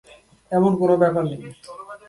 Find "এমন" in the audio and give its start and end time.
0.51-0.71